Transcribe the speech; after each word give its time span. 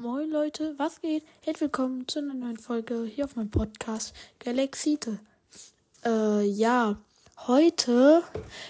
Moin 0.00 0.30
Leute, 0.30 0.74
was 0.76 1.00
geht? 1.00 1.24
Herzlich 1.40 1.60
willkommen 1.62 2.06
zu 2.06 2.20
einer 2.20 2.32
neuen 2.32 2.56
Folge 2.56 3.02
hier 3.12 3.24
auf 3.24 3.34
meinem 3.34 3.50
Podcast 3.50 4.14
Galaxite. 4.38 5.18
Äh, 6.04 6.44
ja, 6.44 6.98
heute 7.48 8.22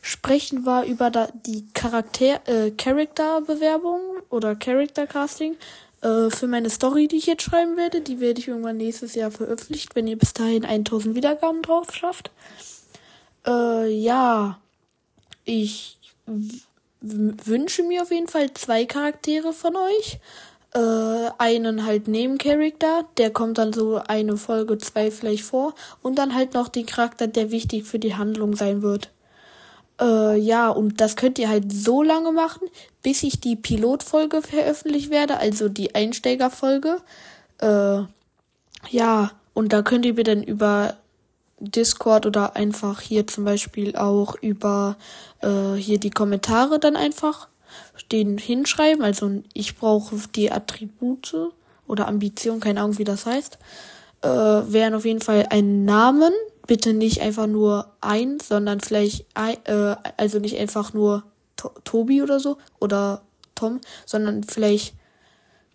sprechen 0.00 0.64
wir 0.64 0.84
über 0.84 1.10
die 1.44 1.66
Charakter 1.74 2.40
äh, 2.48 2.70
Charakterbewerbung 2.70 4.00
oder 4.30 4.56
Character 4.56 5.06
Casting 5.06 5.56
äh, 6.00 6.30
für 6.30 6.46
meine 6.46 6.70
Story, 6.70 7.06
die 7.06 7.18
ich 7.18 7.26
jetzt 7.26 7.42
schreiben 7.42 7.76
werde. 7.76 8.00
Die 8.00 8.18
werde 8.18 8.40
ich 8.40 8.48
irgendwann 8.48 8.78
nächstes 8.78 9.14
Jahr 9.14 9.30
veröffentlicht, 9.30 9.94
wenn 9.94 10.06
ihr 10.06 10.16
bis 10.16 10.32
dahin 10.32 10.64
1000 10.64 11.14
Wiedergaben 11.14 11.60
drauf 11.60 11.92
schafft. 11.92 12.30
Äh, 13.46 13.92
ja, 13.92 14.58
ich 15.44 15.98
wünsche 17.02 17.82
mir 17.82 18.00
auf 18.00 18.10
jeden 18.10 18.28
Fall 18.28 18.54
zwei 18.54 18.86
Charaktere 18.86 19.52
von 19.52 19.76
euch 19.76 20.18
äh, 20.74 21.30
einen 21.38 21.84
halt 21.84 22.08
Nebencharakter, 22.08 23.04
der 23.16 23.30
kommt 23.30 23.58
dann 23.58 23.72
so 23.72 23.96
eine 23.96 24.36
Folge 24.36 24.78
zwei 24.78 25.10
vielleicht 25.10 25.44
vor 25.44 25.74
und 26.02 26.18
dann 26.18 26.34
halt 26.34 26.54
noch 26.54 26.68
den 26.68 26.86
Charakter, 26.86 27.26
der 27.26 27.50
wichtig 27.50 27.84
für 27.84 27.98
die 27.98 28.14
Handlung 28.14 28.54
sein 28.54 28.82
wird. 28.82 29.10
Äh, 30.00 30.38
ja, 30.38 30.70
und 30.70 31.00
das 31.00 31.16
könnt 31.16 31.38
ihr 31.38 31.48
halt 31.48 31.72
so 31.72 32.02
lange 32.02 32.32
machen, 32.32 32.68
bis 33.02 33.22
ich 33.22 33.40
die 33.40 33.56
Pilotfolge 33.56 34.42
veröffentlicht 34.42 35.10
werde, 35.10 35.38
also 35.38 35.68
die 35.68 35.94
Einsteigerfolge. 35.94 36.98
Äh, 37.58 38.02
ja, 38.88 39.32
und 39.52 39.72
da 39.72 39.82
könnt 39.82 40.06
ihr 40.06 40.14
mir 40.14 40.24
dann 40.24 40.42
über 40.42 40.94
Discord 41.58 42.24
oder 42.24 42.56
einfach 42.56 43.00
hier 43.02 43.26
zum 43.26 43.44
Beispiel 43.44 43.94
auch 43.94 44.34
über 44.40 44.96
äh, 45.40 45.74
hier 45.74 45.98
die 46.00 46.10
Kommentare 46.10 46.78
dann 46.78 46.96
einfach 46.96 47.48
den 48.12 48.38
hinschreiben. 48.38 49.02
Also 49.02 49.42
ich 49.52 49.76
brauche 49.76 50.16
die 50.34 50.50
Attribute 50.50 51.34
oder 51.86 52.08
Ambition, 52.08 52.60
keine 52.60 52.80
Ahnung, 52.80 52.98
wie 52.98 53.04
das 53.04 53.26
heißt. 53.26 53.58
Äh, 54.22 54.28
wären 54.28 54.94
auf 54.94 55.04
jeden 55.04 55.20
Fall 55.20 55.46
einen 55.50 55.84
Namen. 55.84 56.32
Bitte 56.66 56.92
nicht 56.92 57.20
einfach 57.20 57.46
nur 57.46 57.92
ein, 58.00 58.38
sondern 58.40 58.80
vielleicht 58.80 59.26
ein, 59.34 59.56
äh, 59.64 59.96
also 60.16 60.38
nicht 60.38 60.58
einfach 60.58 60.92
nur 60.92 61.24
to 61.56 61.70
Tobi 61.84 62.22
oder 62.22 62.38
so 62.38 62.58
oder 62.78 63.22
Tom, 63.54 63.80
sondern 64.06 64.44
vielleicht 64.44 64.94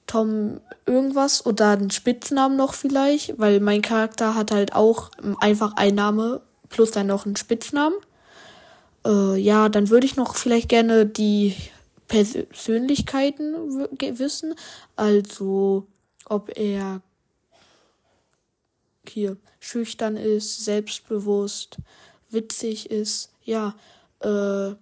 Tom 0.07 0.61
irgendwas 0.85 1.45
oder 1.45 1.71
einen 1.71 1.91
Spitznamen 1.91 2.55
noch 2.57 2.73
vielleicht, 2.73 3.39
weil 3.39 3.59
mein 3.59 3.81
Charakter 3.81 4.35
hat 4.35 4.51
halt 4.51 4.73
auch 4.73 5.11
einfach 5.39 5.73
ein 5.75 5.95
Name 5.95 6.41
plus 6.69 6.91
dann 6.91 7.07
noch 7.07 7.25
einen 7.25 7.35
Spitznamen. 7.35 7.97
Äh, 9.05 9.37
ja, 9.37 9.69
dann 9.69 9.89
würde 9.89 10.05
ich 10.05 10.15
noch 10.15 10.35
vielleicht 10.35 10.69
gerne 10.69 11.05
die 11.05 11.55
Persönlichkeiten 12.07 13.53
wissen. 14.19 14.55
Also, 14.95 15.87
ob 16.25 16.57
er 16.57 17.01
hier 19.09 19.37
schüchtern 19.59 20.17
ist, 20.17 20.65
selbstbewusst, 20.65 21.77
witzig 22.29 22.89
ist. 22.91 23.31
Ja, 23.43 23.75
äh, 24.19 24.75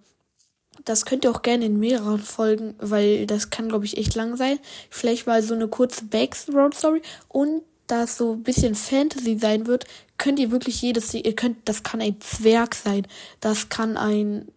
das 0.84 1.04
könnt 1.04 1.24
ihr 1.24 1.30
auch 1.30 1.42
gerne 1.42 1.66
in 1.66 1.78
mehreren 1.78 2.20
Folgen, 2.20 2.74
weil 2.78 3.26
das 3.26 3.50
kann, 3.50 3.68
glaube 3.68 3.84
ich, 3.84 3.96
echt 3.96 4.14
lang 4.14 4.36
sein. 4.36 4.58
Vielleicht 4.90 5.26
mal 5.26 5.42
so 5.42 5.54
eine 5.54 5.68
kurze 5.68 6.04
Background-Story 6.04 7.02
und 7.28 7.62
da 7.86 8.04
es 8.04 8.16
so 8.16 8.32
ein 8.32 8.42
bisschen 8.42 8.74
Fantasy 8.74 9.38
sein 9.38 9.66
wird, 9.66 9.84
könnt 10.16 10.38
ihr 10.38 10.50
wirklich 10.50 10.80
jedes, 10.80 11.12
ihr 11.12 11.36
könnt, 11.36 11.68
das 11.68 11.82
kann 11.82 12.00
ein 12.00 12.20
Zwerg 12.20 12.74
sein, 12.74 13.06
das 13.40 13.68
kann 13.68 13.96
ein 13.96 14.48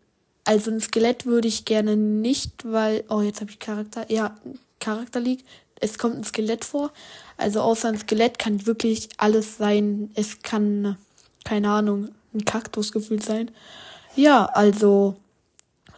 also 0.48 0.72
ein 0.72 0.80
Skelett 0.80 1.26
würde 1.26 1.50
ich 1.50 1.66
gerne 1.66 1.98
nicht, 1.98 2.64
weil. 2.64 3.03
Oh, 3.09 3.20
jetzt 3.20 3.42
habe 3.42 3.52
ich 3.52 3.59
Charakter. 3.59 4.09
Ja, 4.09 4.38
Charakter 4.80 5.20
liegt. 5.20 5.45
Es 5.81 5.98
kommt 5.98 6.16
ein 6.16 6.23
Skelett 6.23 6.64
vor. 6.64 6.92
Also 7.36 7.59
außer 7.59 7.89
ein 7.89 7.98
Skelett 7.98 8.39
kann 8.39 8.66
wirklich 8.66 9.09
alles 9.17 9.58
sein. 9.58 10.09
Es 10.16 10.42
kann, 10.44 10.98
keine 11.44 11.70
Ahnung, 11.70 12.09
ein 12.34 12.45
Kaktus 12.45 12.94
gefühlt 12.94 13.26
sein. 13.26 13.52
Ja, 14.16 14.45
also 14.45 15.17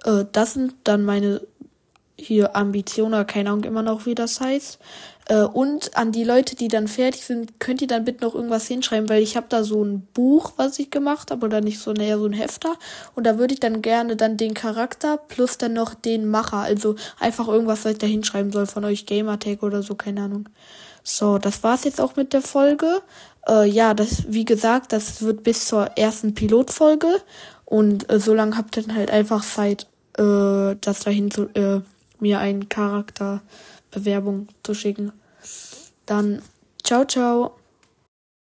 äh, 0.03 0.25
das 0.31 0.53
sind 0.53 0.73
dann 0.83 1.05
meine 1.05 1.41
hier 2.19 2.55
Ambitionen, 2.55 3.25
keine 3.25 3.49
Ahnung 3.49 3.63
immer 3.63 3.81
noch, 3.81 4.05
wie 4.05 4.15
das 4.15 4.39
heißt. 4.41 4.79
Äh, 5.29 5.43
und 5.43 5.95
an 5.95 6.11
die 6.11 6.23
Leute, 6.23 6.55
die 6.55 6.67
dann 6.67 6.87
fertig 6.87 7.23
sind, 7.23 7.59
könnt 7.59 7.81
ihr 7.81 7.87
dann 7.87 8.03
bitte 8.03 8.25
noch 8.25 8.35
irgendwas 8.35 8.67
hinschreiben, 8.67 9.07
weil 9.09 9.21
ich 9.21 9.37
habe 9.37 9.45
da 9.47 9.63
so 9.63 9.83
ein 9.83 10.07
Buch, 10.13 10.53
was 10.57 10.79
ich 10.79 10.89
gemacht 10.89 11.31
habe, 11.31 11.45
oder 11.45 11.61
nicht 11.61 11.79
so, 11.79 11.93
näher 11.93 12.17
so 12.17 12.25
ein 12.25 12.33
Hefter. 12.33 12.75
Und 13.15 13.25
da 13.25 13.37
würde 13.37 13.53
ich 13.53 13.59
dann 13.59 13.81
gerne 13.81 14.15
dann 14.15 14.37
den 14.37 14.53
Charakter 14.55 15.17
plus 15.17 15.57
dann 15.57 15.73
noch 15.73 15.93
den 15.93 16.27
Macher. 16.27 16.57
Also 16.57 16.95
einfach 17.19 17.47
irgendwas, 17.47 17.85
was 17.85 17.93
ich 17.93 17.97
da 17.99 18.07
hinschreiben 18.07 18.51
soll 18.51 18.65
von 18.65 18.83
euch, 18.85 19.05
Gamertag 19.05 19.63
oder 19.63 19.83
so, 19.83 19.95
keine 19.95 20.23
Ahnung. 20.23 20.49
So, 21.03 21.37
das 21.37 21.63
war's 21.63 21.85
jetzt 21.85 22.01
auch 22.01 22.15
mit 22.15 22.33
der 22.33 22.41
Folge. 22.41 23.01
Äh, 23.47 23.69
ja, 23.69 23.93
das, 23.93 24.23
wie 24.27 24.45
gesagt, 24.45 24.93
das 24.93 25.21
wird 25.21 25.43
bis 25.43 25.67
zur 25.67 25.85
ersten 25.97 26.33
Pilotfolge. 26.33 27.21
Und 27.65 28.11
äh, 28.11 28.19
so 28.19 28.33
lange 28.33 28.57
habt 28.57 28.77
ihr 28.77 28.83
dann 28.83 28.95
halt 28.95 29.11
einfach 29.11 29.45
Zeit, 29.45 29.87
äh, 30.17 30.75
das 30.81 31.01
dahin 31.01 31.29
zu, 31.29 31.43
äh, 31.53 31.81
mir 32.21 32.39
einen 32.39 32.69
Charakter 32.69 33.41
Bewerbung 33.91 34.47
zu 34.63 34.73
schicken. 34.73 35.11
Dann 36.05 36.41
ciao, 36.83 37.05
ciao. 37.05 37.58